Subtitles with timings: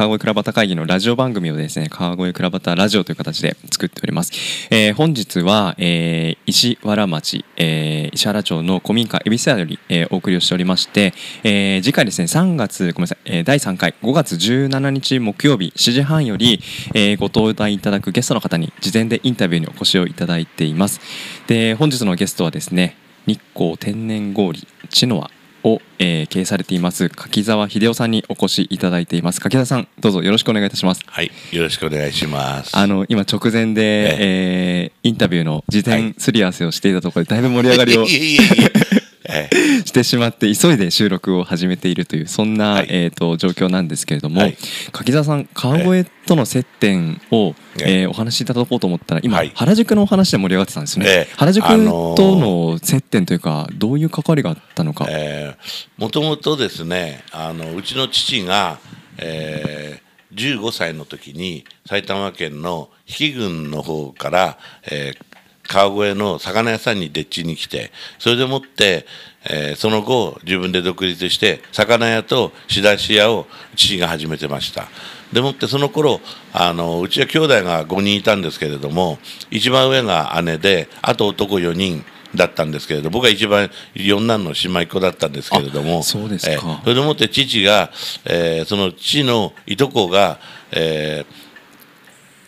[0.00, 4.32] 川越倉端会議のラジオ番組をですね川越倉端ラジオという形で作っております、
[4.70, 11.12] えー本日は、えー石原町、えー石原町の古民家恵比寿屋より、えーお送りをしておりまして、
[11.44, 16.60] えー次回ですね3月ごめんなさい、えー第3回5月17日木曜日7時半より、
[16.94, 21.02] えーご登壇いただくゲストの方に事前でインタビューにお越しをいただいています。
[21.46, 22.96] で本日のゲストはですね
[23.26, 29.40] 日光天然氷チノアを、えー経営されています柿沢秀夫さんにお越しいただいています。
[29.40, 31.02] 柿沢さんどうぞよろしくお願いいたします。
[31.06, 32.76] はい、よろしくお願いします。
[32.76, 36.14] あの今直前で、えーインタビューの事前はい。
[36.18, 38.99] すり合わせをしていたところでだいぶ盛り上がりをいえいえいえええ
[39.84, 42.86] してしまって急いで収録を始めているというそんな、はい。
[42.88, 44.56] えー、と状況なんですけれども、はい。
[44.92, 48.06] 柿沢さん川越との接点を、ええ。
[48.06, 49.52] ーお話しいただこうと思ったら今、はい。
[49.54, 51.34] 原宿のお話で盛り上がってたんですね、ええ。
[51.36, 58.78] 原宿あのーとの接点というかどういう関わりがあったのか、えーもともとですねあのうちの父が、
[59.18, 65.29] えー15歳の時に埼玉県の比企郡の方から、えー
[65.70, 69.06] 川越の魚屋さんにでっちに来てそれでもって、
[69.48, 73.46] えーその後自分で独立して魚屋と仕出し屋を
[73.76, 74.88] 父が始めてました。
[75.32, 76.20] でもってその頃
[76.52, 79.18] あのうちは兄弟が5人いたんですけれども
[79.52, 86.52] 一番上が姉であと男4人だったんですけれど僕は一番四男の姉妹っ子だったんですけれどもあそうですか。
[86.52, 87.90] えーそれでもって父が、
[88.24, 90.40] えーその父のいとこが、
[90.72, 91.49] えー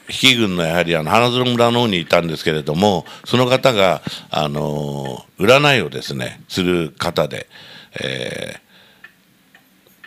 [0.09, 7.47] 比企軍のやはりあの花園村の方にいたんですけれどもその方が、あの占いをですねする方で、
[8.01, 8.62] えー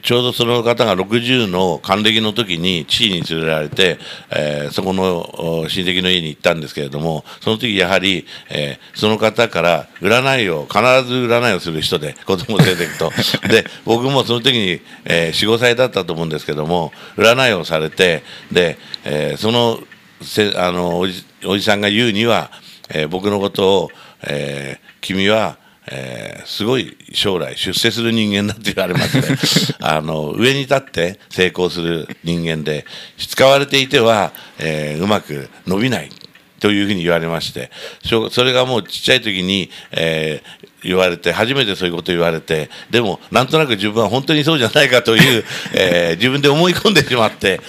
[0.06, 3.98] ちょうどその方が60の還暦の時に父に連れられて、
[4.30, 13.12] えーそこのお親戚の家に行ったんですけれどもその時やはり、えーその方から占いを必ず占いをする人で子供を連れていくと。
[13.50, 19.80] で僕もその時に、えー45歳だったと思うんですけども占いをされてで、えーその
[20.22, 22.52] せあのおじおじさんが言うには、
[22.90, 25.58] えー僕のことを、えー君は
[25.91, 32.85] えーすごい将来出世する人間だって言われまして あの上に立って成功する人間で
[33.18, 36.09] 使われていては、えーうまく伸びない
[36.66, 37.70] というふうに言われまして
[38.02, 45.44] それがもうちっちゃい時に、えー言われて初めてそういうこと言われてでもなんとなく自分は本当にそうじゃないかという、
[45.74, 47.59] えー自分で思い込んでしまって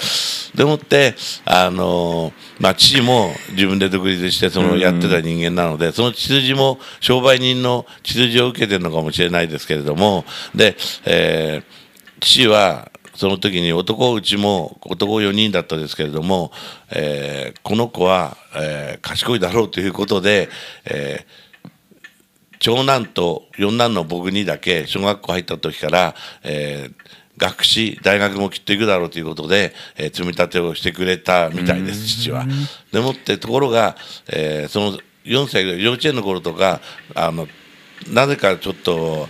[0.54, 1.14] でもって
[1.46, 10.76] あのまあ、父も自分で独立してそのやってた人間なので、その血筋も商売人の血筋を受けてるのかもしれないですけれどもで、
[11.06, 11.76] えー
[12.20, 16.52] 父はその時に男うちも男4人だったですけれども、
[16.90, 20.48] えーこの子は、えー賢いだろうということで、
[20.84, 21.70] えー
[22.58, 26.94] 長男と四男の僕にだけ小学校入った時から、えー
[27.38, 32.46] 学士大学もきっと行くだろうということで、えー積み立てをしてくれたみたいです父は。
[32.92, 33.96] でもってところが、
[34.28, 36.80] えーその4歳幼稚園の頃とか
[37.14, 37.48] あの
[38.12, 39.28] なぜかちょっと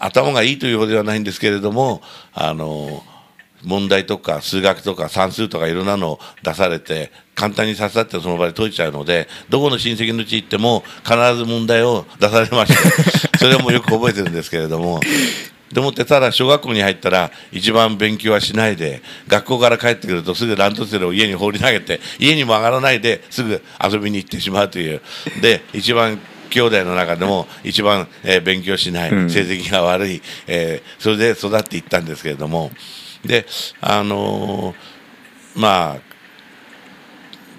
[0.00, 2.02] 頭がいいというほどではないんですけれども
[2.32, 3.04] あの
[3.64, 12.74] 問題とか数学とか算数とかいろんなのを出されて簡単にささってその場で解いちゃうのでどこの親戚のうち行っても必ず問題を出されまし
[13.30, 15.00] て それもよく覚えてるんですけれども。
[15.72, 25.00] でもってただ小学校に入ったら一番勉強はしないで学校から帰ってくるとすぐランドセルを家に放り投げて家にも上がらないですぐ遊びに行ってしまうという
[25.40, 26.18] で一番
[26.50, 29.30] 兄弟の中でも一番、えー勉強しない、うん。
[29.30, 32.70] 成績が悪い、えーそれで育っていったんですけれども。
[33.24, 33.46] で
[33.80, 36.10] あのーまあ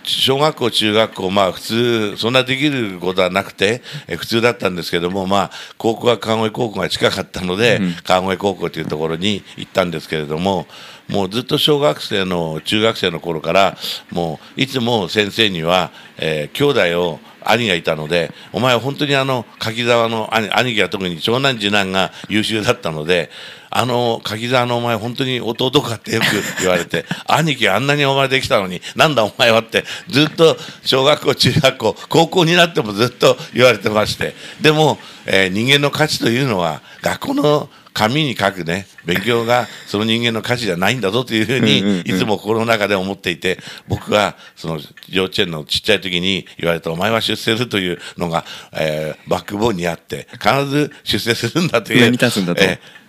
[0.04, 10.66] 小学校中学校まあ普通そんなできることはなくてえ普通だったんですけどもまあ高校は川越高校が近かったので、川越高校というところに行ったんですけれども
[11.08, 13.78] もうずっと小学生の中学生の頃から
[14.12, 23.30] もういつも先生には、えー兄弟を兄がいたのでお前は本当にあの柿沢の兄兄貴は特に長男次男が優秀だったので
[23.72, 26.26] あの柿沢のお前本当に弟かってよく
[26.62, 34.36] 言われて 兄貴あんなにお前できたのになんだお前はってずっと小学校中学校高校になってもずっと言われてまして。
[34.62, 44.80] でも、えー人間の価値というのは学校の紙に書くね勉強がその人間の価値じゃないんだぞというふうにいつも心の中で思っていて僕はその
[45.10, 52.64] 幼稚園のちっちゃい時に言われた「お前は出世する」というのが、えーバックボーンにあって必ず出世するんだという上に立つんだと。
[52.64, 53.01] えー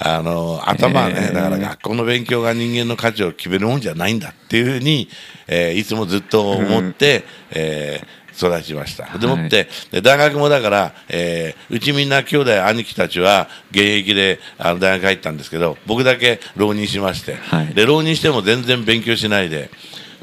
[0.00, 5.08] あの頭はね、えーだから学校の勉強が人間の価値を決めるもんじゃないんだっていうふうに、
[5.48, 9.18] えーいつもずっと思って、えー育ちました。
[9.18, 17.74] でもって、で大学もだから、えーうちみんな兄弟兄貴たちは現役であの大学入ったんですけど僕だけ浪人しまして、はい。
[17.74, 19.70] で浪人しても全然勉強しないで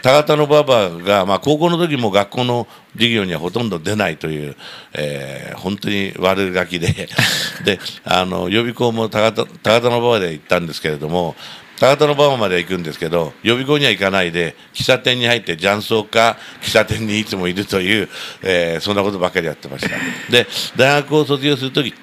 [0.05, 4.55] 高田の馬場が、まあ、高校の時も学校の授業にはほとんど出ないという、
[4.93, 7.09] えー本当に悪ガキで
[7.65, 11.35] であの予備校も高田高田の馬場で行ったんですけれども
[11.79, 18.09] 高田の馬場までは行くんですけど予備校には行かないで喫茶店に入って雀荘か喫茶店にいつもいるという、
[18.43, 19.95] えーそんなことばっかりやってました。
[20.29, 21.95] で大学を卒業する時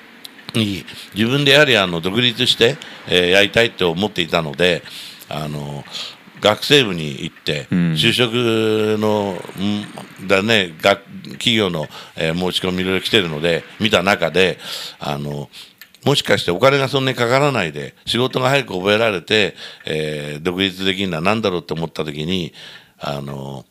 [0.54, 0.84] に
[1.14, 2.76] 自分でやはりあの独立して、
[3.06, 4.82] えーやりたいと思っていたので
[5.28, 5.84] あの
[6.42, 7.78] 学生部に行って、うん。
[7.92, 8.32] 就職
[9.00, 9.40] の、
[10.22, 11.00] んだね、学
[11.38, 11.86] 企業の、
[12.16, 14.58] えー申し込みいろいろ来てるので見た中で
[14.98, 15.48] あの
[16.04, 19.54] もしかしてお金がそんなにかからないで仕事が早く覚えられて、
[19.86, 22.52] えー独立できるのは何だろうと思った時に
[22.98, 23.64] あの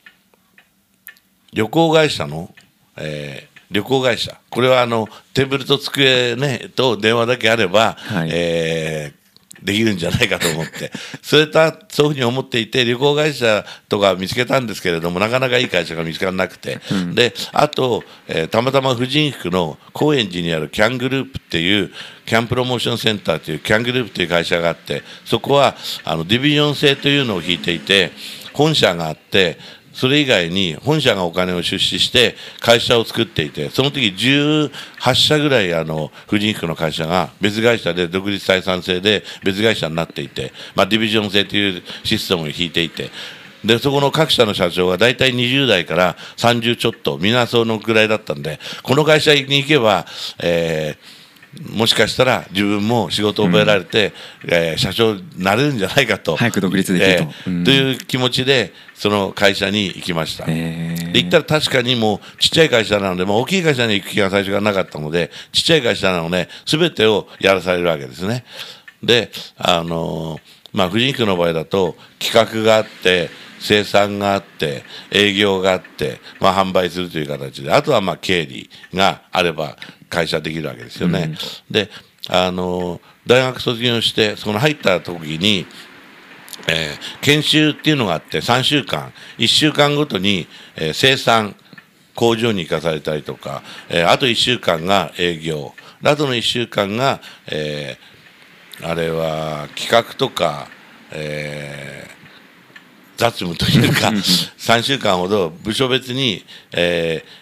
[1.54, 2.54] 旅行会社の、
[2.98, 4.38] えー旅行会社。
[4.50, 8.30] これはあのテーブルと机、ね、と電話だけあれば、はい。
[8.34, 9.21] えー
[9.64, 10.92] できるんじゃないかと思って。
[11.22, 16.80] そういったそういうふうに思っていて旅行会社とか見つけたんですけれどもなかなかいい会社が見つからなくて、
[17.14, 21.92] であと、えーたまたま婦人服の高円寺にあるキャングループっていう
[22.26, 28.12] キャンプロモーションセンターというキャングループという会社があってそこはあのディビジョン制というのを引いていて
[28.54, 29.58] 本社があって
[29.94, 43.10] それ以外に本社がお金を出資して会社を作っていてその時18社ぐらいあの婦人服の会社が別会社で独立採算制で別会社になっていて、まあ、ディビジョン制というシステムを引いていて
[43.64, 50.06] でそこの各社の社長が大体20代から30ちょっとみんなそのぐらいだったんでこの会社に行けば、
[50.40, 51.21] えー
[51.70, 54.14] もしかしたら自分も仕事を覚えられて、
[54.46, 56.36] えー社長になれるんじゃないかと。
[56.38, 57.24] 早く独立できると。
[57.24, 57.64] えーうん。
[57.66, 60.46] という気持ちでその会社に行きました。
[60.48, 61.12] えー。
[61.12, 68.46] で行ったら確かにもうちっちゃい会社なので、もう大きい会社に行く気が最初からなかったのでちっちゃい会社なので全てをやらされるわけですね。
[69.04, 70.42] であのー
[70.74, 73.30] まあ婦人服の場合だと企画があって
[73.62, 79.78] 生産があって営業があって、まあ、販売するという形であとはまあ経理があれば
[80.10, 81.36] 会社できるわけですよね。
[81.70, 81.90] で
[82.28, 85.68] あのー大学卒業してその入った時に
[86.68, 91.56] えー研修っていうのがあって3週間1週間ごとに、えー生産
[92.16, 95.74] 工場に行かされたりとか、えーあと1週間が営業
[96.04, 98.12] あとの1週間が、えー
[98.84, 100.68] あれは企画とか、
[101.12, 102.21] えー
[103.22, 107.42] 雑務というか3週間ほど部署別に、えー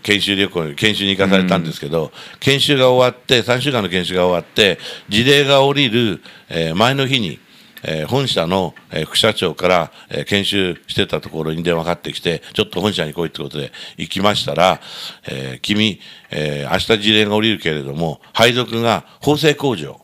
[0.00, 4.78] 研修旅行研修に行かされたんですけど、研修が終わって3週間の研修が終わって
[5.08, 7.40] 事例が下りる、えー前の日に、
[7.82, 14.80] えー本社の、えー副社長から、えー研修してたところに電話かかってきてちょっと本社に来いってことで行きましたら、
[15.28, 15.98] えー君、
[16.30, 20.00] えー明日事例が下りるけれども配属が縫製工場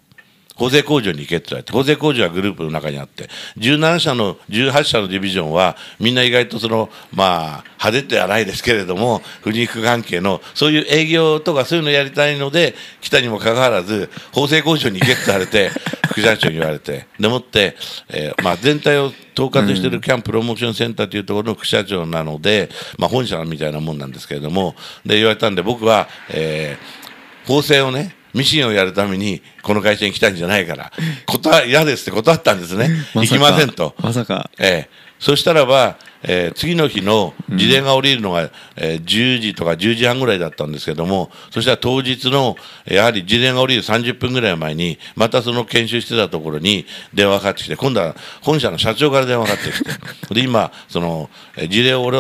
[0.56, 3.28] 縫製工場に行けって言われて、縫製工場はグループの中にあって、
[3.58, 15.70] 17社の、18社のディビジョンは、みんな意外とその、まあ、派手ではないですけれども、婦人服関係の、そういう営業とかそういうのやりたいので、来たにもかかわらず、縫製工場に行けって言われて、
[16.08, 17.76] 副社長に言われて、でもって、
[18.10, 27.04] えーまあ、全体を統括しているキャンププロモーションセンターというところの副社長なので、まあ、本社みたいなもんなんですけれども、で、言われたんで、僕は、えー
[27.46, 30.92] 縫製をね、ミシンをやるためにこの会社に来たんじゃないから、
[31.42, 32.90] 断嫌ですって断ったんですね。
[33.14, 33.94] 行きませんと。
[34.00, 34.50] まさか。
[34.58, 50.34] ええ、そしたらば、えー次の日の事例が降りるのが、えー10時とか10時半ぐらいだったんですけどもそしたら当日のえーやはり事例が降りる30分ぐらい前にまたその研修してたところに電話がかかってきて今度は本社の社長から電話がかかってきて。
[50.34, 52.18] で今そのえー事例を俺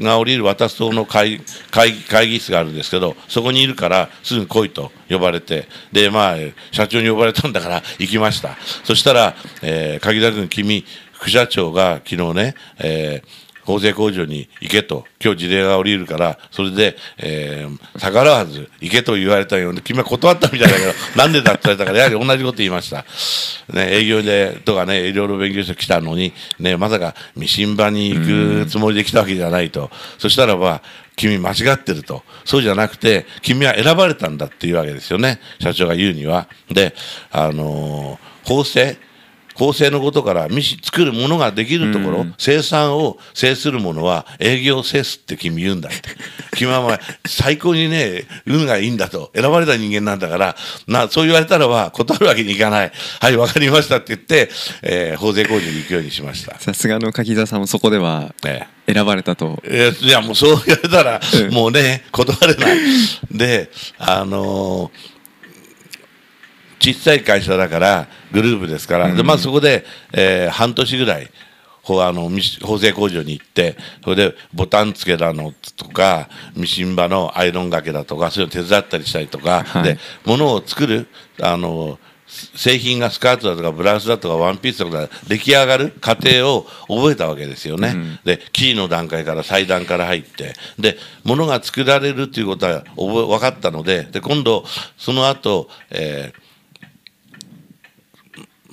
[0.00, 6.36] が降りる渡す党の会会会議室があるんですけどそこにいるからすぐ来いと呼ばれてでまあ
[6.70, 8.56] 社長に呼ばれたんだから行きました。
[8.84, 23.04] そしたら、えー、鍵田君君副社長が昨日ね、えー縫製工場に行けと、今日事例が降りるから、それで、えー逆らわず行けと言われたようで、君は断ったみたいだけど、 なんでだって言われたから、やはり同じこと言いました。
[23.72, 29.90] ね、営業でとかね、いろいろ勉強してきたのに、ね、まさかミシン場に行くつもりで来たわけじゃないと。
[30.18, 30.82] そしたらば、
[31.16, 32.22] 君間違ってると。
[32.44, 35.40] そうじゃなくて、君は選ばれたんだっていうわけですよね。
[35.60, 36.48] 社長が言うには。
[36.70, 36.94] で、
[37.30, 38.98] あのー縫製
[39.54, 46.10] 縫製のことからミシ作るものができるところ、生産を制するものは営業を制すって君言うんだって。
[46.56, 50.56] 君はまあ最高にね運がいいんだと選ばれた人間なんだから
[50.86, 52.92] なそう言われたらば断るわけにいかない。
[53.20, 54.50] はい分かりましたって言って、
[54.82, 56.58] えー、縫製工場に行くようにしました。
[56.58, 59.62] さすがの柿澤さんもそこではえ選ばれたと。
[59.64, 61.50] えいやもうそう言われたらうん。
[61.52, 62.72] もうね断れな。
[62.72, 62.78] い
[63.30, 65.11] であのー
[66.82, 71.30] 小さい会社だからグループですから、でまあ、そこで、えー半年ぐらい
[71.82, 79.82] ほあの縫製工場に行ってそれでボタン付けだのとかミシン場のアイロンがけだとかそういうの手伝ったりしたりとか、はい。
[79.82, 81.08] で物を作る
[81.40, 87.94] あの製品がスカートだとかブラウスだとかワンピースだとか出来上がる過程を覚えたわけですよね。
[88.24, 94.64] で生地の段階から裁断から入ってで物が作られるということは覚え分かったのでで今度
[94.96, 96.51] その後、えー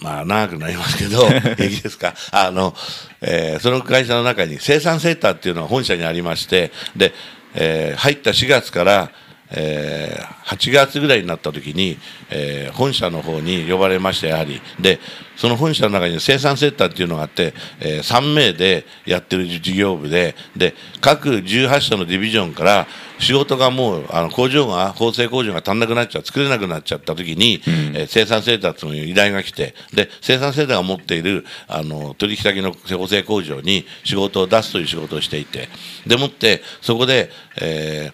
[0.02, 2.14] まあ長くなりますけど 平気ですか？
[2.32, 2.76] あの、
[3.22, 7.14] えーその会社の中に生産センターっていうのが本社にありましてで、
[7.56, 9.12] えー入った4月から、
[9.52, 11.98] えー8月ぐらいになった時に、
[12.32, 14.62] えー本社の方に呼ばれましてやはり。
[14.80, 15.00] で
[15.36, 22.88] その本社の中に生産センターっていうのがあって、えー3名でやってる事業部でで各18社のディビジョンから
[23.20, 27.62] 仕事がもうあの工場が縫製工場が足んなくなっちゃう作れなくなっちゃった時に、
[27.94, 35.70] えー生産センターという依頼が来てで生産センターが持っているあの取引先の縫製工場に仕事を出すという仕事をしていて
[36.08, 37.30] でもってそこで、
[37.62, 38.12] え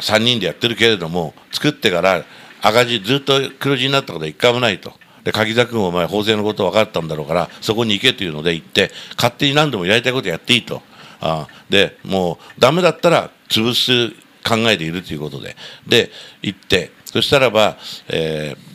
[0.00, 2.24] 3人でやってるけれども作ってから
[2.60, 4.92] 赤字ずっと黒字になったことは一回もないと。
[5.24, 10.80] で柿沢君お前法制のこと分かったんだろうからそこに行けというので行って勝手に何でもやりたいことやっていいと
[11.20, 15.56] あでもうダメだったら潰す考えているということで。
[15.86, 16.10] で
[16.42, 17.76] 行ってそしたらば、
[18.08, 18.70] えー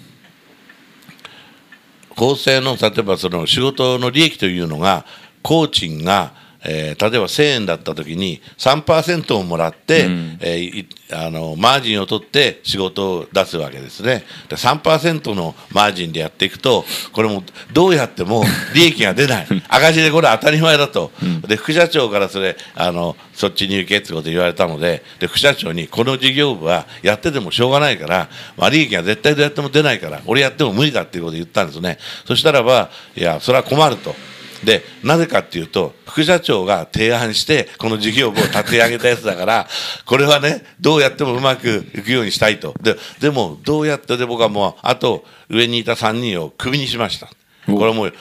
[2.15, 5.05] 構成の例えばその仕事の利益というのが
[5.41, 6.33] 工賃が、
[6.65, 10.37] えー例えば1000円だった時に3%をもらって、うん。
[10.41, 14.23] えーいあのマージンを取って仕事を出すわけですね。
[14.49, 17.43] で3%のマージンでやっていくとこれも
[17.73, 18.43] どうやっても
[18.73, 19.47] 利益が出ない。
[19.67, 21.11] 赤字でこれ当たり前だと、
[21.47, 31.99] で副社長からそれあのそっちに行けってこと言われたのでで副社長にこの事業部はやっててもしょうがないから、まあ、利益が絶対どうやっても出ないから俺やっても無理だっていうことを言ったんですね。
[32.25, 34.15] そしたらばいやそれは困ると。
[34.63, 39.67] でなぜかっていうと副社長が提案してこの事業部を立て上げたやつだから
[40.05, 42.73] これはねどうやってもうまくいくようにしたいと。
[42.81, 47.27] ででもどうやってで僕はもうあと上にいた3人をクビにしました。
[47.65, 48.13] これはもう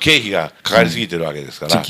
[0.00, 1.82] 経費がかかりすぎてるわけですから、うん。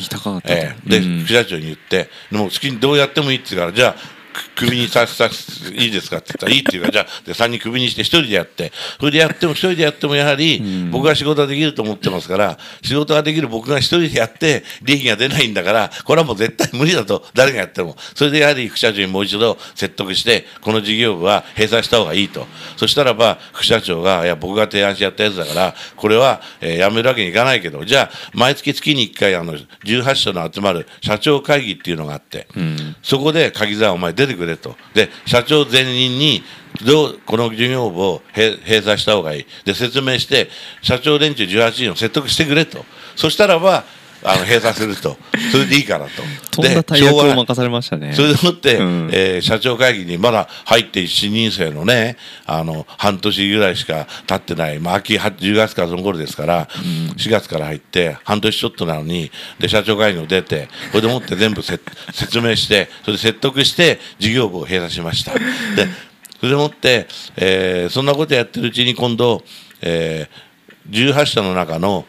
[0.44, 0.90] ええ。
[0.90, 1.24] で、うん。
[1.24, 4.21] 副社長に言ってでもう好きにどうやってもいいって言うからじゃあく
[4.56, 17.96] 首にさせさせいいですかって言ったらいいって言うからじゃあで3人首にして1人でやってそれでやっても1人でやってもやはり僕が仕事ができると思ってますから仕事ができる僕が1人でやって利益が出ないんだからこれはもう絶対無理だと誰がやっても。
[18.14, 22.46] それでやはり副社長にもう一度説得してこの事業部は閉鎖した方がいいと。
[22.76, 32.48] そしたらば副社長がいや僕が提案してやったやつだからこれは、えーやめるわけにいかないけどじゃあ毎月月に1回あの18社の集まる社長会議っていうのがあって、
[33.02, 34.76] そこで柿沢お前出出てくれと。
[34.94, 36.42] で社長全員に
[36.84, 39.46] どうこの事業部を閉閉鎖した方がいい。
[39.64, 40.48] で説明して
[40.80, 42.84] 社長連中18人を説得してくれと。
[43.16, 43.84] そしたらば
[44.24, 45.16] あの閉鎖すると
[45.50, 46.22] それでいいからと。
[46.50, 48.12] とんだ大役を任されましたね。
[48.14, 56.68] それでもって、うんえー社長会議にまだ入って新任生のねあの半年ぐらいしか経ってない、まあ、秋は10月からその頃ですから、
[57.16, 61.80] 4月から入って半年ちょっとなのにで社長会議に出てそれでもって全部せ
[62.12, 65.32] 説明してそれで説得して事業部を閉鎖しました。
[65.34, 65.40] で
[66.40, 69.42] それでもって、えーそんなことやってるうちに今度、
[69.80, 70.52] えー
[70.90, 72.04] 18社の中の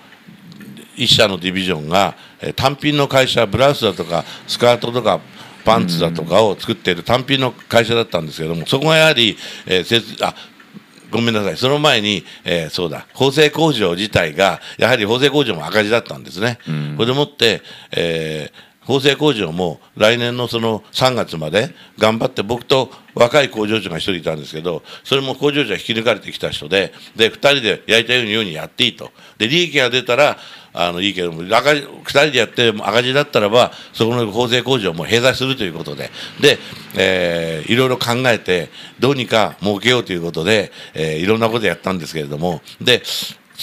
[0.96, 5.20] 一社のディビジョンが、えー単品の会社ブラウスだとかスカートとか
[5.66, 10.36] パンツだとかを作っている単品の会社だったんですけどもそこがやはり、えーせつあ
[11.10, 16.58] ごめんなさいその前に、えーそうだ縫製工場自体がやはり縫製工場も赤字だったんですね。
[16.98, 29.12] これでもって、えー縫製工場も来年のその3月まで頑張って僕と若い工場長が一人いたんですけどそれも工場長は引き抜かれてきた人でで2人でやりたいようにやっていいと。
[29.38, 30.38] で利益が出たら
[30.76, 36.10] あのいいけども赤字2人でやって赤字だったらばそこの縫製工場も閉鎖するということで。
[36.42, 36.58] で、
[36.96, 42.62] えーいろいろ考えてどうにか儲けようということで、えーいろんなことやったんですけれども。
[42.82, 43.04] で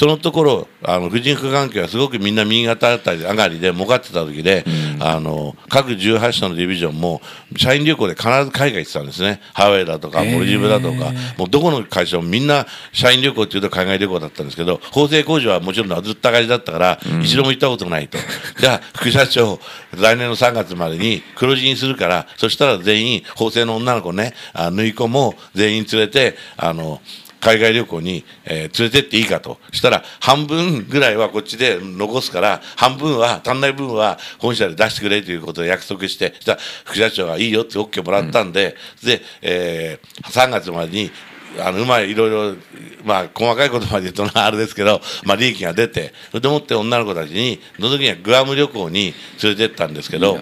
[0.00, 4.64] そのところあの婦人科関係はすごくみんな右肩あたり上がりで儲かってた時で、
[4.98, 7.20] あの各18社のディビジョンも
[7.54, 9.42] 社員旅行で必ず海外行ってたんですね。
[9.52, 18.16] ハワイだとかモルジブだとかもうどこの会社もみんな社員旅行っていうと海外旅行だったんですけど縫製工場はもちろんずっと赤字だったから、一度も行ったことないと。
[18.58, 19.60] じゃあ副社長
[19.92, 27.02] 来年の3月までに黒字にするからそしたら全員縫製の女の子ねあ縫い子も全員連れてあの
[27.40, 29.58] 海外旅行に、えー連れてっていいかと。
[29.72, 41.10] したら半分ぐらいはこっちで残すから半分は足んない分は本社で出してくれということを約束してしたら副社長がいいよって OK もらったんで、で、えー3月までに
[41.58, 42.56] あのうまいいろいろ
[43.04, 50.38] まあ細かいことまで言うとなあれですけど、まあ、利益が出てそれでもって女の子たちにその時にはグアム旅行に連れてったんですけど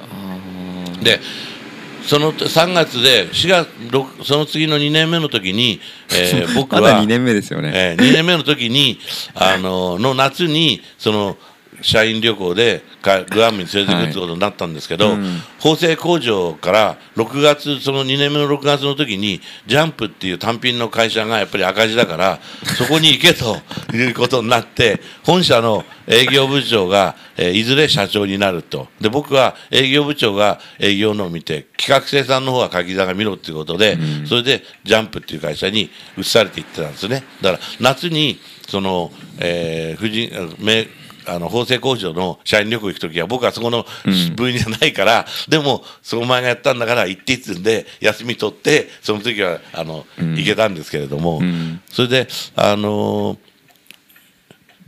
[1.02, 1.20] で
[2.08, 5.78] その3月で4月6その次の2年目の時に、
[6.10, 8.98] えー 僕は、まだ2年目ですよね、えー、2年目の時に
[9.34, 11.36] あのの夏にその
[11.82, 15.16] 社員旅行でかグアムに連れてくるってことになったんですけど、はい。
[15.16, 15.40] うん。
[15.60, 22.38] 縫製工場から6月その2年目の6月の時にジャンプっていう単品の会社がやっぱり赤字だから
[22.76, 23.56] そこに行けと
[23.94, 28.88] いうことになって本社の営業部長が、えーいずれ社長になると。
[29.00, 37.24] で僕は営業部長が営業のを見て企画生産の方は柿沢が見ろっていうことで、それでジャンプっていう会社に移されていってたんですね。
[37.40, 40.30] だから夏にその、えー、婦人
[41.28, 43.86] あの縫製工場の社員旅行行く時は僕はそこの
[44.36, 51.80] 部員じゃないから、でもその前がやったんだから行ってっつうんで休み取ってその時はあの、行けたんですけれども、ん。
[51.90, 53.38] それであのー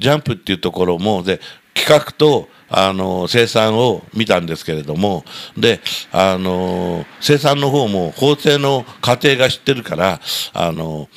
[0.00, 1.40] ジャンプっていうところもで
[1.74, 5.24] 企画とあの生産を見たんですけれども
[5.56, 5.80] で
[6.10, 10.20] あの生産の方も縫製の過程が知ってるから
[10.54, 11.08] あの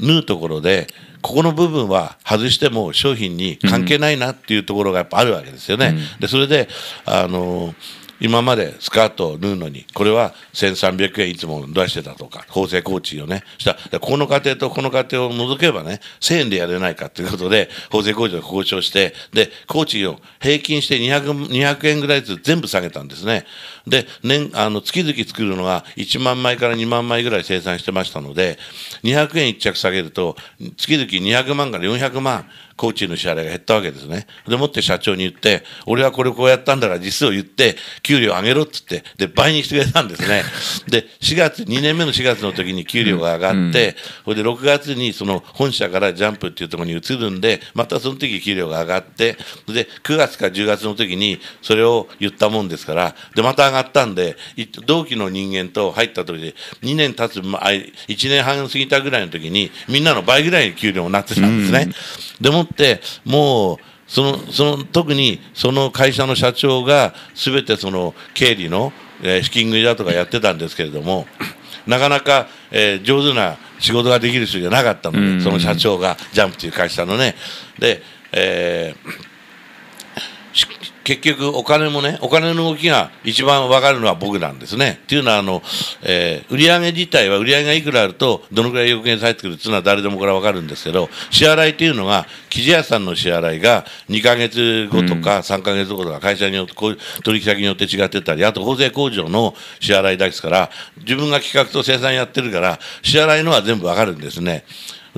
[0.00, 0.88] 縫うところで
[1.28, 5.94] ここの部分は外しても商品に関係ないなっていうところがやっぱあるわけですよね。
[6.20, 6.68] でそれで
[7.04, 7.74] あの
[8.18, 13.76] 今までスカートを縫うのにこれは1300円いつも出してたとか縫製工賃をねした。
[13.90, 23.44] らこの過程とこの過程を除けばね1000円でやれないかということで縫製工場と交渉してで工賃を平均して 200, 200円ぐらいずつ全部下げたんですね
[23.88, 28.58] で年あの月々作るのが1万枚から2万枚ぐらい生産してましたので
[29.02, 30.36] 200円1着下げると
[30.76, 32.44] 月々200万から400万
[32.78, 34.26] 工賃の支払いが減ったわけですね。
[34.46, 40.44] でもって社長に言って、俺はこれをこうやったんだから実数を言って、給料上げろっつって、で、倍にしてくれたんですね。
[40.88, 61.92] で、4月、2年目の4月の時に給料が上がって、それで6月にその本社からジャンプっていうところに移るんで、またその時給料が上がって、で、9月か10月の時にそれを言ったもんですから、で、また上がったんで、い同期の人間と入った時で、2年経つ、まあ1年半過ぎたぐらいの時に、みんなの倍ぐらいに給料になってたんですね。
[62.40, 71.26] でもって、もう、そのその特にその会社の社長がすべてその経理の、えー資金繰りだとかやってたんですけれども
[71.86, 75.40] なかなか、えー上手な仕事ができる人じゃなかったので、うん。
[75.40, 77.34] その社長がジャンプという会社のね。
[77.78, 79.27] で、えーし
[81.08, 85.00] 結局お金もねお金の動きが一番分かるのは僕なんですね。
[85.04, 85.62] っていうのはあの、
[86.02, 104.64] えー売上自体は売上がいくらあるとどのくらい預金入ってくるっていうのは誰でもこれは分かるんですけど支払いっていうのが生地屋さんの支払いが2か月後とか3か月後とか会社によって取引先によって違ってたりあと縫製工場の支払いですから自分が企画と生産やってるから支払いのは全部分かるんですね。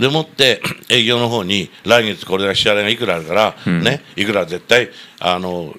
[0.00, 4.88] でもって営業の方に来月これが支払いがいくらあるから、ねいくら絶対
[5.20, 5.74] あの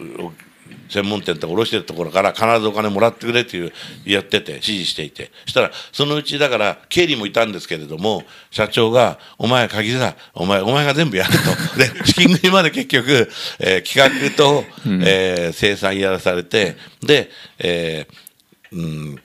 [0.90, 3.72] 専門店とか卸してるところから必ずお金もらってくれっていう
[4.06, 5.32] やってて指示していて。
[5.46, 11.40] そしたらそのうちだから経理もいたんですけれども社長が「お前鍵だお前お前が全部やる」と。
[11.80, 18.16] で資金繰りまで結局、えー企画と、えー生産やらされてで、えー
[18.74, 19.22] うん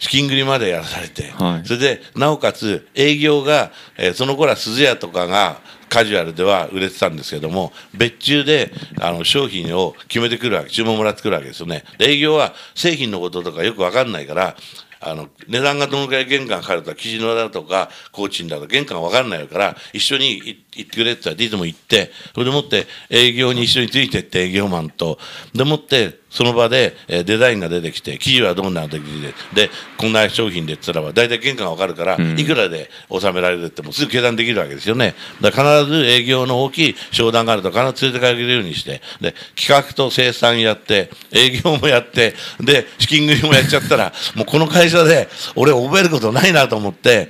[0.00, 1.66] 資金繰りまでやらされて、はい。
[1.66, 11.84] それでなおかつ営業が、えーその頃は鈴屋とかがカジュアルでは売れてたんですけども別注であの商品を決めてくるわけ注文もらってくるわけですよね。
[11.98, 14.56] で営業は製品のこととかよく分かんないから
[15.00, 25.18] あの値段がどのくらい原価かかるとか生地のだとか工賃だとか原価が分かんないから一緒にい行ってくれって言ったらいつも行ってそれでもって営業に一緒についてって営業マンと。
[25.54, 35.14] でもってその場で、えーデザインが出てきて生地はどんな時ででこんな商品でっつったらば大体原価が分かるから、いくらで納められるってもうすぐ計算できるわけですよね。
[35.40, 47.28] だから必ず営業の大きい商談があると必ず連れて帰れるようにしてで企画と生産やって営業もやってで資金繰りもやっちゃったらもうこの会社で俺覚えることないなと思って、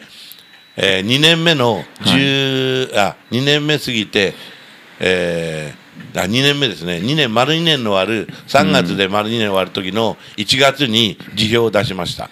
[0.76, 4.34] えー、2年目の10、あ2年目過ぎて
[4.98, 5.79] えー
[6.16, 12.30] あ2年目ですね2年丸2年の終わる3月で丸2年終わる時の1月に辞表を出しました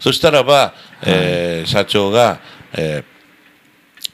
[0.00, 2.40] そしたらば、えー社長が、
[2.72, 3.04] えー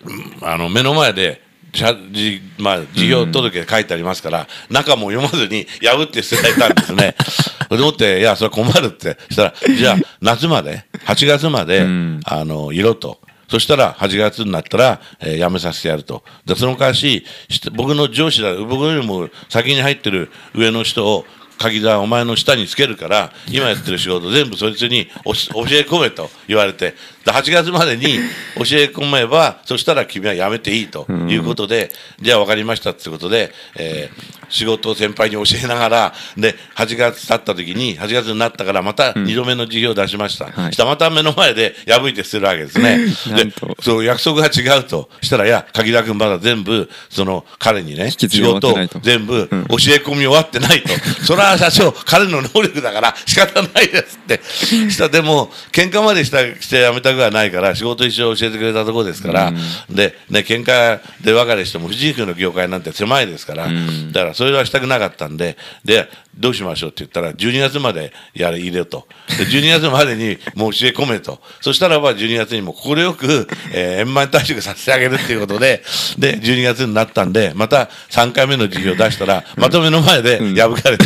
[0.06, 7.16] うんあの目の前で社じまあ、事業届書いてありますから、中も読まずに破って捨てられたんですね。
[7.64, 9.18] それでもって、いや、それ困るって。
[9.26, 16.22] そしたら、じゃあ、夏まで、8月まで、んあの、色と、そしたら8月になったら、えー辞めさせてやると。
[16.46, 17.24] で、その代わし、
[17.74, 21.24] 僕の上司だ、僕よりも先に入ってる上の人を、
[21.58, 26.94] 鍵座お前の下につけるから今やってる仕事全部そいつに教え込めと言われて
[27.32, 28.04] 8月までに
[28.56, 40.72] 教え込めばそしたら君は辞めていいということで、じゃあ分かりましたってことで、えー仕事を先輩に教えながらで8月経った時に8月になったからまた2度目の辞表を出しました、はい。
[40.72, 43.06] したらまた目の前で破いてするわけですね。
[43.36, 43.76] でと。
[43.80, 45.10] そう約束が違うと。
[45.20, 49.58] したらいや鍵田君まだ全部その彼にね仕事を全部教え
[49.98, 50.90] 込み終わってないと、
[51.24, 54.40] それは社長彼の能力だから仕方ないですって。
[54.90, 59.52] したらでも喧嘩までしたしてやめたくはないから仕事一生教えてくれたところですから、
[59.88, 63.66] でね喧嘩で別れしても藤井君の業界なんて狭いですから、
[64.12, 69.06] だからそれはしたくなかったんででどうしましょうって言ったら12月までやれ入れと。
[69.38, 71.40] で12月までにもう教え込めと。
[71.60, 75.82] そしたらば12月にも快く、えー円満退職させてあげるっていうことで
[76.18, 81.04] で12月になったんでまた3回目の授業を出したらまとめの前で破かれて、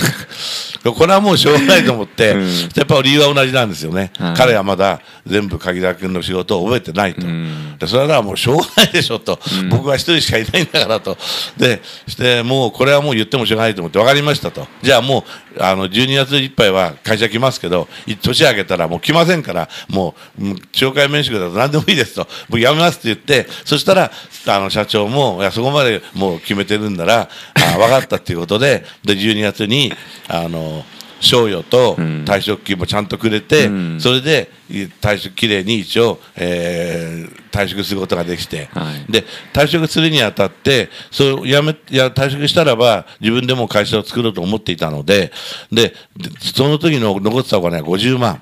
[0.85, 2.49] これはもうしょうがないと思って、うん。
[2.75, 4.35] やっぱり理由は同じなんですよね、はい。
[4.37, 7.77] 彼はまだ全部鍵田君の仕事を覚えてないと、ん。
[7.79, 9.39] でそれはもうしょうがないでしょと、
[9.71, 11.17] 僕は一人しかいないんだからと。
[11.57, 14.67] でしてもうこれはもう言ってもしょうがないと思って分かりましたと。
[14.83, 15.18] じゃあもう
[15.59, 17.89] あの12月いっぱいは会社来ますけど
[18.23, 22.27] 年明けたらもう来ませんからもう懲戒免職だと何でもいいですと。
[22.49, 24.11] 僕やめますって言ってそしたら
[24.47, 29.93] あの社長もいやそこまでもう決めてるんならあ分かったっていうことでで12月に
[30.29, 30.85] あの
[31.21, 32.25] 賞与とん。
[32.25, 34.01] 退職金もちゃんとくれて、うん。
[34.01, 39.13] それでい退職きれいに一応、えー退職することができて、はい。
[39.13, 45.33] で退職するにあたってそうやめや退職したらば自分でも会社を作ろうと思っていたので
[45.73, 48.41] ででその時の残ってたお金は50万。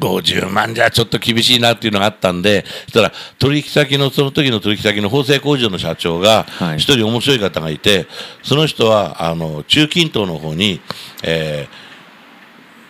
[0.00, 8.06] 50万じゃちょっと厳しいなっていうのがあったんで、そしたら取引先の、その時の取引先の縫製工場の社長がはい、一人面白い方がいて、
[8.42, 10.80] その人は、あの、中近東の方に、
[11.22, 11.90] えー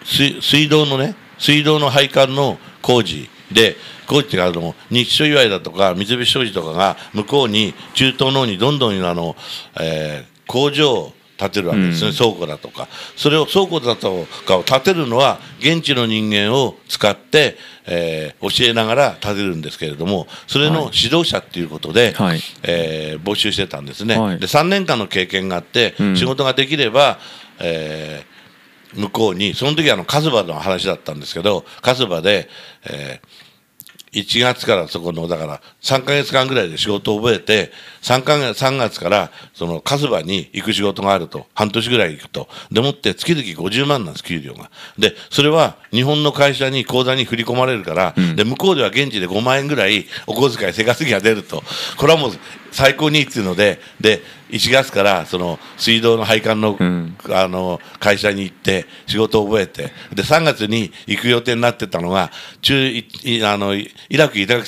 [0.03, 3.77] 水水道のね、水道の配管の工事で、
[4.07, 9.37] 工事っていうかあの、日所祝いだとか、三菱商事とかが、向こうに、中東の方にどんどんあの、
[9.79, 12.15] えー工場を建てるわけですね、うん。
[12.15, 22.41] 倉庫だとか、それを倉庫だとかを建てるのは、現地の人間を使って、えー教えながら建てるんですけれども、それの指導者っていうことで、はい。
[22.63, 24.19] えー募集してたんですね。
[24.19, 24.39] はい。
[24.39, 26.17] で3年間の経験があって、うん。
[26.17, 27.19] 仕事ができれば、
[27.59, 28.31] えー
[28.93, 32.49] 向こうにその時はあのカズバの話だったんですけどカズバで、
[32.91, 33.50] えー
[34.13, 37.71] 1月からそこのだから3か月間ぐらいで仕事を覚えて
[38.03, 42.49] 3か月 ,3 月からそのカズバに行く仕事があると半年ぐらい行くと。
[42.73, 44.71] でもって月々50万なんです給料が。
[44.99, 51.63] でそれは日本の会社に口座に振り込まれるから、で向こうでは現地で5万円ぐらいお小遣い生活費が出ると。
[51.97, 52.31] これはもう
[52.73, 57.17] 最高にいいっていうのでで1月からその水道の配管の,、うん。
[57.31, 64.65] あの会社に行って仕事を覚えてで3月に行く予定になってたのが中いいあのイラクイラク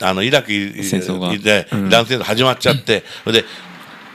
[0.00, 1.36] あのイラクい戦争が。
[1.36, 1.88] でうん。
[1.90, 3.44] 男性始まっちゃって、で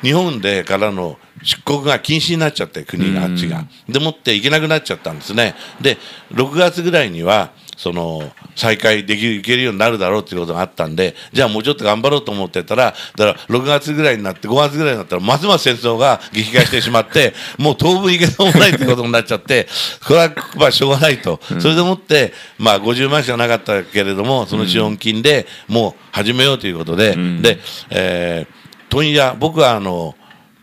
[0.02, 5.56] 日本でからの出国が禁止になっちゃって国があっちが、でもって行けなくなっちゃったんですね。
[5.82, 5.98] で
[6.32, 7.52] 6月ぐらいには
[7.84, 19.68] その再開できる行けるようになるだろうっていうことがあったんでじゃあもうちょっと頑張ろうと思ってたらだから6月ぐらいになって5月ぐらいになったらますます戦争が激化してしまって もう当分行けそうもないってことになっちゃって
[20.08, 27.42] これはまあしょうがないと、それでもってまあ50万しかなかったけれどもその資本金でもう始めようということで、ん。
[27.42, 30.16] で、えー問屋僕はあの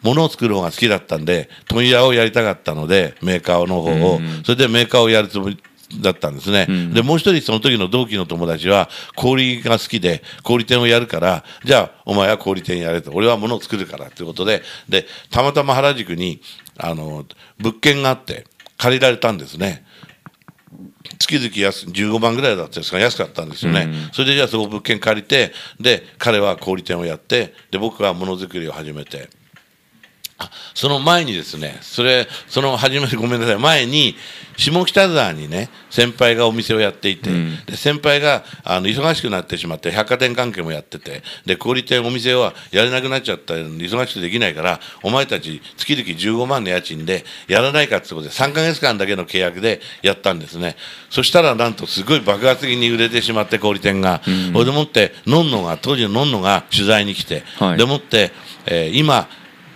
[0.03, 4.43] 物を作る方が好きだったんで問屋をやりたかったのでメーカーの方を、うん。
[4.45, 5.59] それでメーカーをやるつもり
[5.99, 6.95] だったんですね、うん。
[6.95, 13.11] でもう一人その時の同期の友達は小売が好きで小売店をやるからじゃあお前は小売店やれと。
[13.13, 16.41] 俺は物を作るからということででたまたま原宿に
[16.77, 17.27] あの
[17.59, 19.85] 物件があって借りられたんですね。
[21.19, 22.99] 月々安15万ぐらいだったんですか？
[22.99, 24.11] 安かったんですよね、うん。
[24.13, 29.29] それでじゃあそこ物件借りてで彼は小売店をやってで僕はものづくりを始めて
[30.41, 34.17] あその前にですねそれその始めるごめんなさい前に
[34.57, 37.65] 下北沢にね先輩がお店をやっていて、うん。
[37.67, 50.77] で先輩があの忙しくなってしまって百貨店関係もやっててで小売店お店はやれなくなっちゃった忙しくできないからお前たち月々15万の家賃でやらないかってことで3か月間だけの契約でやったんですね。
[51.11, 54.53] そしたらなんとすごい爆発的に売れてしまって小売店が、うん。
[54.53, 57.79] それでもってのんのが当時ののんのが取材に来て、はい。
[57.79, 58.31] でもって、
[58.67, 59.29] えー今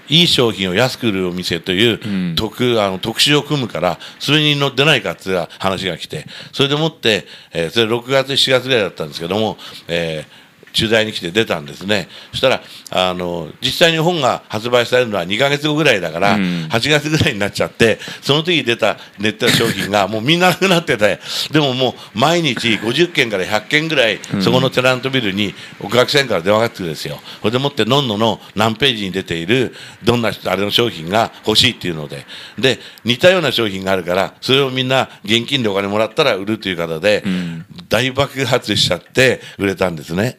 [0.08, 2.34] いい商品を安く売るお店といううん。
[2.36, 9.56] 特,、あの特集を組むからそれに乗ってないかっていう話が来てそれでもって、えーそれ6月7月ぐらいだったんですけども、
[9.88, 10.43] えー
[10.74, 12.08] 取材に来て出たんですね。
[12.30, 16.42] そしたらあの実際に本が発売されるのは2か月後ぐらいだから、うん。
[16.70, 21.18] 8月ぐらいになっちゃってその時出たネットの商品が もうみんななくなってて
[21.50, 27.20] でももう毎日50件から100件ぐらいそこのテナントビルにお客さんから電話がってくるんですよ。
[27.40, 32.26] それでもってのんのの何ページに出ているどんな人あれの商品が欲しいっていうので。
[32.58, 37.64] で似たような商品があるからそれをみんな現金でお金もらったら売るという方で、ん。
[37.88, 40.38] 大爆発しちゃって売れたんですね。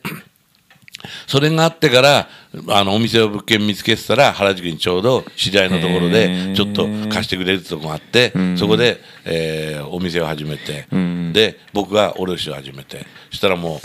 [1.28, 2.30] それがあってから
[2.70, 6.56] あのお店を物件見つけてたら原宿にちょうど知り合いのところへでー。
[6.56, 8.58] ちょっと貸してくれるとこがあって、ん。
[8.58, 11.34] そこで、えーお店を始めて、ん。
[11.34, 13.06] で僕が卸を始めて。
[13.30, 13.82] そしたらも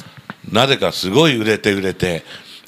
[0.50, 2.22] うなぜかすごい売れて売れて。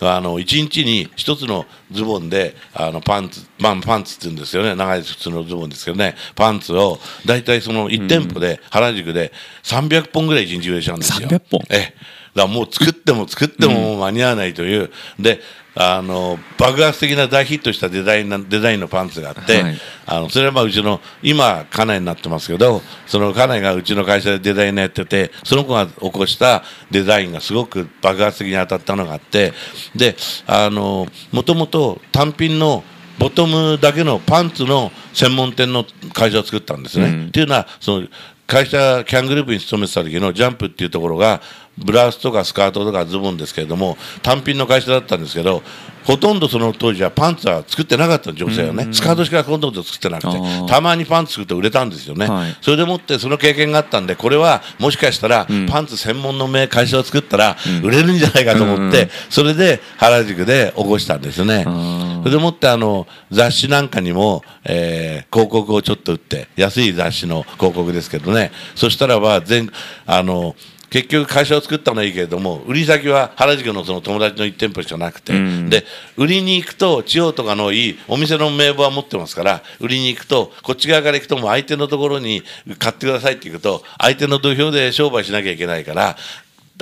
[0.04, 4.74] あの1日に1つのズボンであのパンツ、まあ、パンツって言うんですよね。
[4.74, 6.16] 長い普通のズボンですけどね。
[6.34, 9.30] パンツを大体その1店舗で、原宿で
[9.62, 11.28] 300本ぐらい1日売れちゃうんですよ。
[11.28, 11.60] 300本？
[11.70, 11.94] ええ、
[12.34, 15.40] だもう作っても作っても間に合わないという、で
[15.74, 19.80] あの爆発的な大ヒットしたデザインなデザインのパンツがあって、はい。
[20.04, 29.52] あのそれはまあうちの今家内になってますけどその家内がうちの会社でデザイナーやっててその子が起こしたデザインがすごく爆発的に当たったのがあって
[29.94, 30.16] で
[30.46, 32.84] あのもともと単品の
[33.18, 37.06] ボトムだけのパンツの専門店の会社を作ったんですね。
[37.06, 37.26] うん。
[37.28, 38.08] っていうのはその
[38.46, 41.40] 会社キャングループに勤めてた時のジャンプっていうところが
[41.78, 45.62] ブラウスとかスカートとかズボンですけれども単品の会社だったんですけど
[46.04, 52.56] ほとんどその当時はパンツは作ってなかった女性はね、スカートしかほとんど作ってなくてたまにパンツ作って売れたんですよね、はい。
[52.60, 55.66] それでもってその経験があったんでこれはもしかしたらん。
[55.68, 61.64] パンツ専門の会社を作ったら売れるんじゃないかと思って、うんそれで原宿で起こしたんですね。
[61.64, 68.50] それでもってあの雑誌なんかにも、えー広告をちょっと売って安い雑誌の広告ですけどね。
[68.74, 69.70] そしたらば全
[70.06, 70.54] あの
[70.92, 75.70] 結局会社を作ったのはいいけれども売り先は原宿のその友達の1店舗しかなくて、うん。
[75.70, 75.86] で
[76.18, 82.42] 売りに行くと地方とかのいいお店の名簿は持ってますから売りに行くとこっち側から行くともう相手のところに
[82.78, 86.16] 買ってくださいって言うと相手の土俵で商売しなきゃいけないから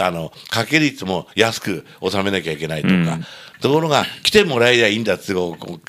[0.00, 3.26] あの掛け率も安く収めなきゃいけないとか、うん。
[3.60, 5.34] ところが来てもらえりゃいいんだって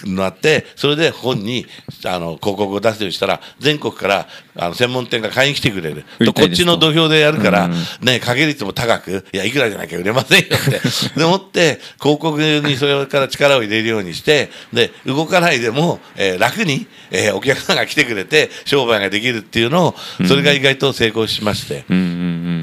[0.06, 1.65] なってそれで本に
[2.06, 6.04] あの広告を出すようにしたら全国からあの専門店が買いに来てくれる。
[6.19, 7.71] 売りたいですこっちの土俵でやるから、うん。
[7.71, 10.82] ね掛け率も高くいやいくらじゃなきゃ売れませんよって
[11.17, 19.95] でもって広告にそれから力を入れるようにしてで動かないでも、えー楽に、えーお客さんが来てくれて商売ができるっていうのを
[20.28, 21.86] それが意外と成功しまして。
[21.89, 22.08] うんうんう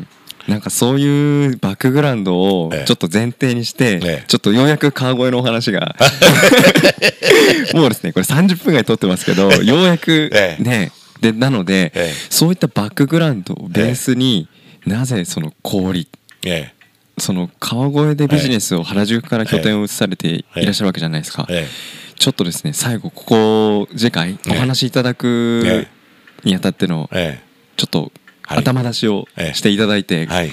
[0.00, 0.08] ん
[0.48, 2.84] なんかそういうバックグラウンドをええ。
[2.86, 4.24] ちょっと前提にして、ええ。
[4.26, 5.94] ちょっとようやく川越のお話が。
[7.74, 10.62] もうですねこれ30分ぐらい撮ってますけどようやくええ。
[10.62, 12.14] ねでなので、ええ。
[12.30, 14.48] そういったバックグラウンドをベースに、
[14.86, 16.08] なぜその氷
[16.46, 16.72] え
[17.18, 21.68] その川越でビジネスを原宿から拠点を移されていらっしゃるわけじゃないですか、ええ。
[22.18, 25.88] ちょっとですね最後ここ次回お話しいただくえ
[26.44, 27.40] にあたってのえ
[27.76, 28.12] ちょっとはい
[28.48, 30.50] 頭出しをええしていただいて、えはい。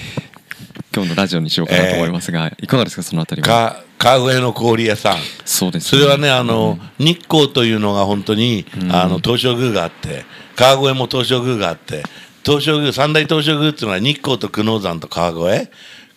[0.94, 3.46] 今日のラジオにしようかなと思いますが、いかがですかそのあたりは？
[3.46, 5.18] か川越の氷屋さん。
[5.44, 12.02] そうです、それはねあの、日光というのが本当に、あの東照宮があって川越も東照宮があって
[12.44, 15.70] 東照宮三大東照宮っていうのは日光と久能山と川越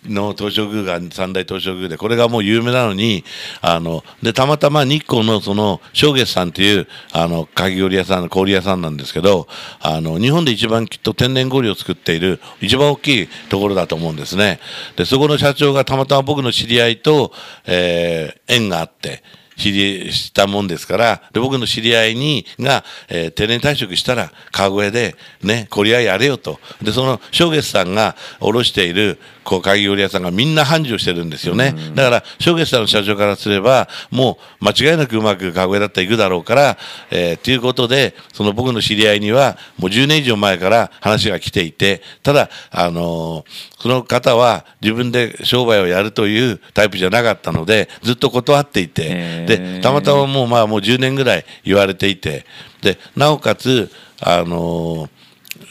[0.06, 3.24] の東照宮が三大東照宮でこれがもう有名なのに
[3.62, 9.48] あのでたまたま日光のその正月さんっていうあの鍵氷屋さん氷屋さんなんですけど
[9.82, 14.60] あの日本で一番きっと天然氷を作っている一番大きいところだと思うんですね。
[14.96, 17.32] でそこの社長がたまたま僕の知り合いと、
[17.66, 19.22] えー縁があって
[19.58, 26.60] 知りしたもんですからで僕の知り合いにが、えー定年退職したら川越でね氷屋やれよと。
[26.82, 36.78] でその正月さんが卸しているこう鍵氷屋さんがみんな繁盛してるんですよね、だから正月さんの社長からすればもう間違いなくうまく川越だったら行くだろうから
[37.10, 52.46] えーということでその僕の知り合いにはもう10年以上前から話が来ていてただあのーその方は自分で商売をやるというタイプじゃなかったのでずっと断っていて、でたまたまもうまあもう10年ぐらい言われていて
[52.82, 55.10] でなおかつあのー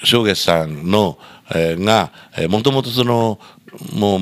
[0.05, 1.19] 正月さんの、
[1.55, 2.13] えーが
[2.49, 3.39] もともとその
[3.93, 4.21] もう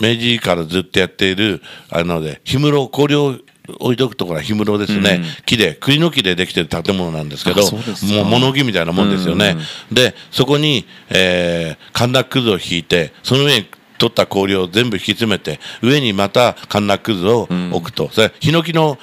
[0.00, 3.38] 明治からずっとやっているあので氷室氷を
[3.80, 5.44] 置いとくところは氷室ですね、うん。
[5.46, 9.56] 木で栗の木でできてる建物なんですけどもう物置みたいなもんですよね、
[9.90, 18.98] でそこに、えー、カンナックズを引いてその上に取った氷を全部引き詰めて上にまたカンナックズを置くと、それヒノキの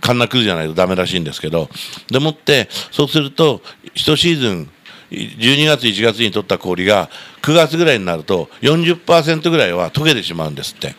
[0.00, 1.68] カンナクルじゃないとダメらしいんですけど
[2.10, 3.60] でもってそうすると
[3.94, 4.70] 1シーズン
[5.10, 7.10] 12月1月に取った氷が
[7.42, 10.94] 9月ぐらいになると40%ぐらいは溶けてしまうんですって。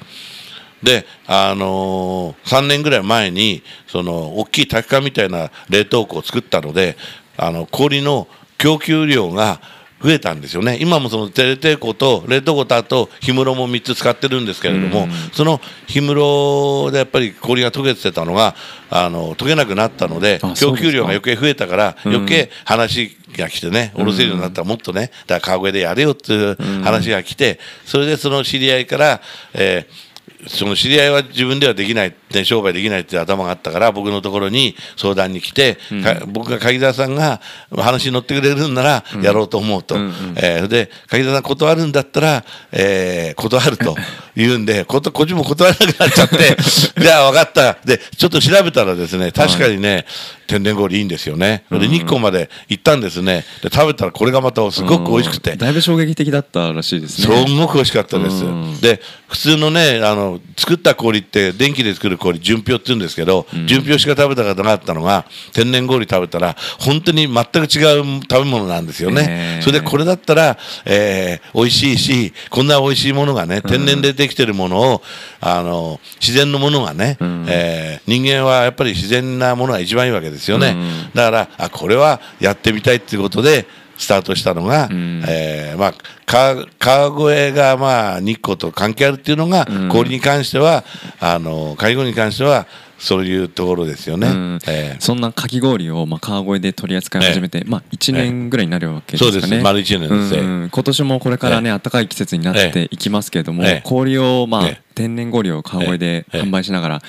[0.83, 6.97] で、あのー、3年ぐらい前にその大きい滝缶みたいな冷凍庫を作ったので
[7.37, 8.27] あの氷の
[8.57, 9.61] 供給量が
[10.03, 10.77] 増えたんですよね。
[10.81, 18.55] 今もそのテレテコと冷凍庫とあと氷室も3つ使ってるんですけれども、その氷室でやっぱり氷が溶けてたのが
[18.89, 29.21] あの溶けなくなったので供給量が余計増えたから余計話が来てね下ろせるようになったらもっとねだから川越でやれよっていう話が来てそれでその知り合いから、
[29.53, 30.11] えー
[30.47, 37.41] その知り合いは自分ではできない、ね、商売できないっていう頭があったから僕のところに相談に来て、うん、僕が柿澤さんが
[37.75, 43.95] 話に乗ってくれるんならやろうと思うと、うんうん、えー、で柿澤さん断るんだったら、えー、断ると
[44.35, 46.57] 言うんでここっちも断らなくなっちゃって
[47.01, 47.77] じゃあ分かった。
[47.85, 50.05] でちょっと調べたらですね確かにね、はい。
[50.51, 53.45] 天然氷いいんですよね、で日光まで行ったんですね。
[53.63, 57.23] で食べたらこれがまたすごく美味しくて、だいぶ衝撃的だったらしいですね。
[57.23, 58.43] すごく美味しかったです、
[58.81, 67.63] で普通のねあの作った氷って電気で作る氷純氷って言うんですけど、純氷しか食べたことなかったのが天然氷食べたら本当に全く違
[67.99, 75.01] う食べ物なんですよね、それでこれだったら、えー、美味しいしこんな美味しいものがね天然でできてるものを
[75.39, 83.65] あの自然のものがね、うん、えー、人間はやっぱり自然なものが一番いいわけですよね、うん、だからあこれはやってみたいっていうことで
[84.01, 85.93] スタートしたのが、うん、えー、まあ、
[86.25, 90.83] 川越がまあ日光と関係あるっていうのが、氷に関しては
[91.19, 92.65] あの介護に関しては
[92.97, 94.59] そういうところですよね、うん。
[94.67, 107.01] えー、そんなかき氷をまあ川越で取り扱い始めて、えー、まあ、1年ぐらいになるわけですかね、そうです丸1年です、うん今年もこれからね、えー、暖かい季節になっていきますけれども、えー、氷をまあ、天然氷を川越で販売しながら、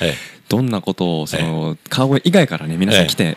[0.48, 3.36] どんなことをその川越以外からね皆さん来て、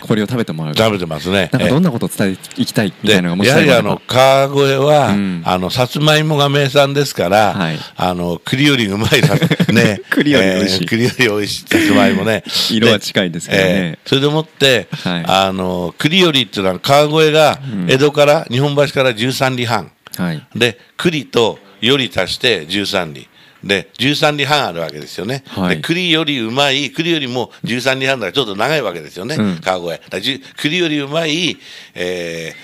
[0.00, 0.74] 氷を食べてもらう。
[0.74, 1.50] 食べてますね。
[1.52, 9.10] なんかどんなことを伝えていきたいみたいなのがもしやはりあの川越は、うん、あのさつまいもが名産ですから、はい、あの栗よりうまい
[9.72, 10.00] ね。
[10.10, 12.42] 栗より美味しい、えー、栗より美味しいさつまいもね。
[12.70, 23.26] 色は近いですけどね、えー、それでもって、はい、あの栗よりっていうのは川越が江戸から、うん、日本橋から13里半、はい、で栗とより足して13里
[23.64, 30.10] で13里半あるわけですよね、はい、で栗よりうまい栗よりも13里半だからちょっと長いわけですよね、うん、川越。
[30.10, 30.18] だ
[30.56, 31.56] 栗よりうまい、
[31.94, 32.54] え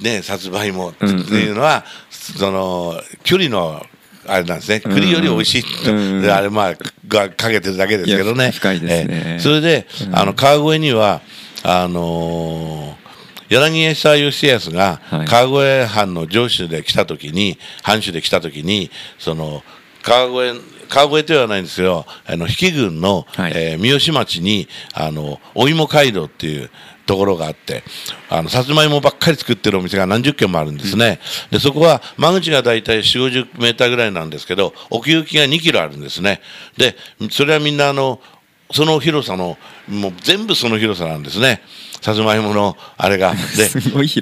[0.00, 1.84] ー、ねさつまいもっていうのは、
[2.28, 3.82] うんうん、その距離の
[4.26, 4.80] あれなんですね。
[4.80, 6.22] 栗より美味しいと、うん。
[6.22, 6.74] うん、あれまあ
[7.08, 8.50] がかけてるだけですけどね。
[8.50, 11.22] 深いですね、えー、それで、あの川越には
[11.62, 13.08] あのー
[13.48, 19.62] 柳沢義康が川越藩の上州で来た時に藩主で来た時にその
[20.08, 26.70] 川越川越ではないんですけどあの比企郡の、はい、えー、三好町にあのお芋街道っていう
[27.04, 27.84] ところがあって
[28.28, 36.40] あのさつまいもばっかり作ってるお店が何十軒もあるんですね、うん、でそこは間口が大体4 5 0メーターぐらいなんですけど奥行きが2キロあるんですね。
[36.76, 36.96] で
[37.30, 38.20] それはみんなあの
[38.70, 39.56] その広さの
[39.88, 41.62] もう全部その広さなんですね。
[42.00, 43.34] さつまいものあれが。
[43.56, 43.70] で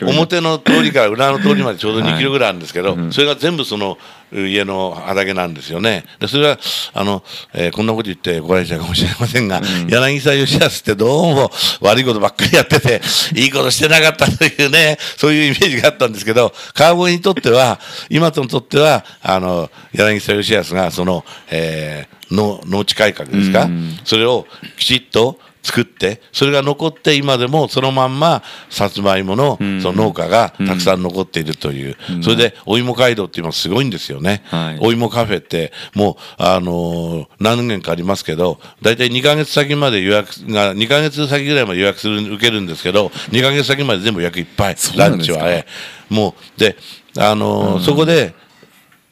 [0.03, 3.99] 表の通りから裏の通りまでちょうど2キロぐらいあるんですけど、はいうん、それが全部その
[4.33, 6.05] 家の畑なんですよね。
[6.19, 6.59] でそれは
[6.95, 7.23] あの、
[7.55, 13.01] えー、こんなこと言って怒られちゃうかもしれませんが、うん、柳沢義康ってどうも悪いことばっかりやってて
[13.37, 17.79] いいことしてなかったというねそういうイメージがあったんですけど川越にとっては
[18.09, 44.77] 今とにとってはあの柳沢義康がその、えー、の農地改革ですか、うん、それをきちっと作ってそれが残って今でもそのまんまさつまいものその農家がたくさん残っているという、それでお芋街道って今すごいんですよね、はい、お芋カフェってもう、あのー、何年かありますけど大体2か月先まで予約が2か月先ぐらいまで予約する受けるんですけど2か月先まで全部予約いっぱい。
[44.97, 45.67] ランチは、え
[46.09, 46.77] もうで、
[47.19, 48.35] あのー、そこで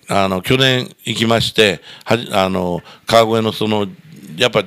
[0.08, 3.86] あの去年行きましてはあの川越のその
[4.36, 4.62] やっぱ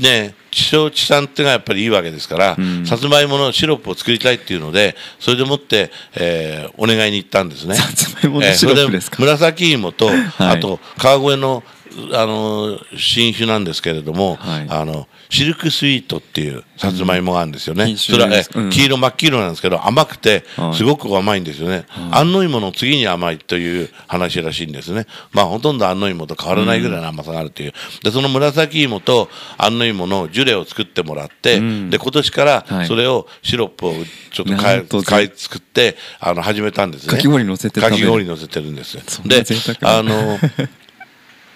[0.00, 7.74] ね地産地産っていうのがやっぱりいいわけですから、うん、さつまいものシロップを作りたいっていうのでそれでもって、えー、お願いに行ったんですね。
[7.74, 11.64] さつまいものシロップですか、えー、紫芋と、 はい、あと川越の
[12.12, 25.06] あの新種なんですけれども、はい、あのシルクスイートっていうさつまいもがあるんですよね、うん、それは、うん、黄色真っ黄色なんですけど甘くてすごく甘いんですよね、はい、安納芋の次に甘いという話らしいんですね。
[25.32, 27.72] まあほとんど安納芋と変わらないぐらいの甘さがあるという、
[28.02, 33.92] でその紫芋と安納芋のジュレを作ってもらって、うん、で今年からそれをシロップを
[34.30, 37.12] ちょっと買い買い作ってあの始めたんですね。
[37.12, 38.96] かき氷乗せてかき氷乗せてるんです。
[39.26, 39.44] で
[39.82, 40.38] あの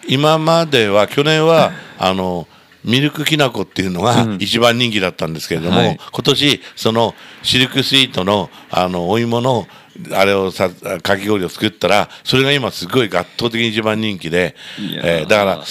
[0.09, 2.47] 今までは去年は あの
[2.85, 4.39] ミルクきな粉っていうのがうん。
[4.41, 6.01] 一番人気だったんですけれども、はい。
[6.11, 9.67] 今年そのシルクスイートのあのお芋の
[10.13, 10.71] あれをさ
[11.03, 14.55] かき氷を作ったらそれが今すごい圧倒的に一番人気で、
[15.03, 15.65] えーだから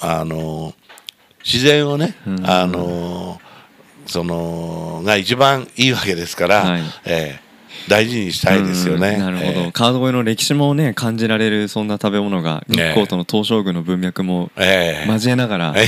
[0.00, 0.74] あの
[1.44, 3.40] 自然をね、あの
[4.06, 6.82] そのが一番いいわけですから、はい。
[7.04, 7.49] えー
[7.88, 9.08] 大事にしたいですよね。
[9.10, 15.86] うんなるほど、えーカード越えの歴史もね感じられるそんな食べ物が日光との東照宮の文脈もえー交えながらえ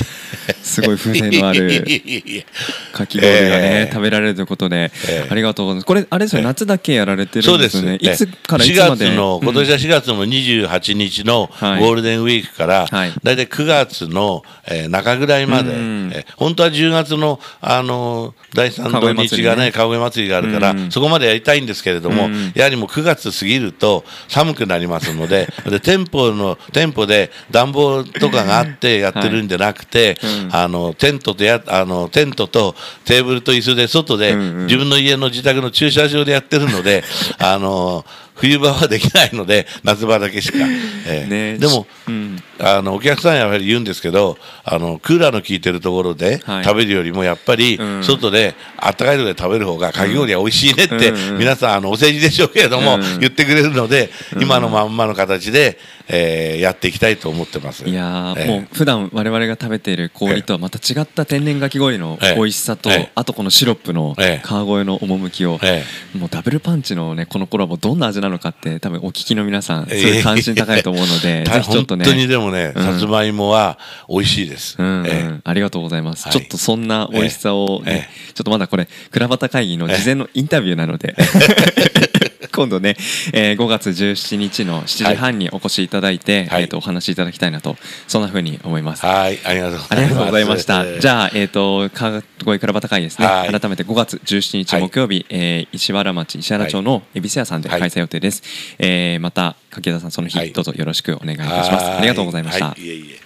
[0.62, 1.84] すごい風情のある
[2.92, 3.48] かき氷がね、
[3.84, 3.90] ええ。
[3.92, 5.28] 食べられるということで、ええ。
[5.30, 5.84] ありがとうございます。
[5.86, 6.44] これあれですよ、ええ。
[6.44, 7.78] 夏だけやられてるんでそうです。
[7.78, 8.12] すよねね。
[8.12, 9.06] いつからいつ4まで？
[9.06, 9.44] 月の、うん。
[9.44, 11.82] 今年は4月の28日のゴはい。
[11.82, 13.12] ールデンウィークから、はい。
[13.22, 16.10] だいたい9月の、えー中ぐらいまで、うん。
[16.14, 20.90] えー本当は10月の、あのー第3土日がね、川越祭りがあるから、うん。
[20.90, 22.52] そこまでやりたいんですけれども、うん。
[22.54, 30.32] やはりもう9月過ぎると寒くなりますので、 で店舗の店舗で暖房とかがあってやってるんじゃなくて、はい。
[30.32, 30.56] うん。
[30.56, 32.74] あのテントとやあのテントと
[33.04, 34.66] テーブルと椅子で外で、うんうん。
[34.66, 37.04] 自分の家の自宅の駐車場でやってるので、
[37.38, 38.04] あの
[38.36, 40.58] 冬場はできないので 夏場だけしか、
[41.06, 41.30] ええ。
[41.30, 41.58] ね。
[41.58, 42.42] でもうん。
[42.58, 46.64] あのお客さんはやはり言うんですけどあのクーラーの効いてるところではい。
[46.64, 48.04] 食べるよりもやっぱりうん。
[48.04, 53.20] 外であったかいので食べる方がかき氷は美味しいねって皆さんあのお世辞でしょうけれどもうん。
[53.20, 54.10] 言ってくれるので
[54.40, 55.78] 今のまんまの形で
[56.08, 57.84] えーやっていきたいと思ってます。
[57.84, 65.82] いやー、ええもう普段我々が食べている氷とはまた違った天然かき氷のええ美味しさと、ええあとこのシロップのええ川越の趣を、え
[66.14, 72.84] もうダブルパンチのねこのコラボどんな味なのかって多分お聞きの皆さんすえごい関心高いと思うので、た ぜひちょっとね本当にでもね、うん。
[72.84, 73.78] さつまいもは
[74.08, 74.76] 美味しいです。
[74.78, 75.06] うんうん。
[75.06, 76.32] ええありがとうございます、はい。
[76.32, 81.14] ちょっとそんな美味しさをね、えちょっとまだこれ倉端会議の事前のインタビューなので、
[82.52, 82.96] 今度ね、
[83.32, 87.76] えー5月17日の7時半にお越しいただいて、はいえー、とお話しいただきたいなと
[88.06, 89.04] そんなふうに思います。
[89.06, 89.92] はい、ありがとうございます。
[89.92, 91.00] ありがとうございました。
[91.00, 92.24] じあ、ゃあ、えっ、と、川越
[92.58, 93.26] 倉端会ですね。
[93.26, 98.42] はい改めて5月17日はい木曜日、えー石原町石原町の恵比寿屋さんではい開催予定です。
[98.78, 101.86] えーまた柿田さんその日、はいどうぞよろしくお願いいたします。
[101.86, 102.66] ありがとうございました。
[102.68, 103.21] はい、いえいえ。